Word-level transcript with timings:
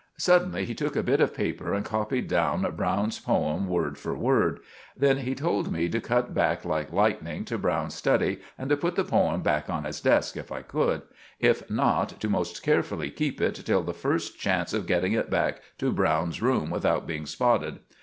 Suddenly 0.17 0.65
he 0.65 0.73
took 0.73 0.95
a 0.95 1.03
bit 1.03 1.21
of 1.21 1.31
paper 1.35 1.75
and 1.75 1.85
copied 1.85 2.27
down 2.27 2.61
Browne's 2.75 3.19
poem 3.19 3.67
word 3.67 3.99
for 3.99 4.15
word. 4.15 4.59
Then 4.97 5.17
he 5.19 5.35
told 5.35 5.71
me 5.71 5.87
to 5.89 6.01
cut 6.01 6.33
back 6.33 6.65
like 6.65 6.91
lightning 6.91 7.45
to 7.45 7.59
Browne's 7.59 7.93
study, 7.93 8.39
and 8.57 8.67
to 8.71 8.77
put 8.77 8.95
the 8.95 9.03
poem 9.03 9.43
back 9.43 9.69
on 9.69 9.83
his 9.83 10.01
desk 10.01 10.37
if 10.37 10.51
I 10.51 10.63
could 10.63 11.03
if 11.39 11.69
not, 11.69 12.19
to 12.19 12.29
most 12.29 12.63
carefully 12.63 13.11
keep 13.11 13.39
it 13.39 13.53
till 13.63 13.83
the 13.83 13.93
first 13.93 14.39
chance 14.39 14.73
of 14.73 14.87
getting 14.87 15.11
it 15.13 15.29
back 15.29 15.61
to 15.77 15.91
Browne's 15.91 16.41
room 16.41 16.71
without 16.71 17.05
being 17.05 17.27
spotted. 17.27 17.77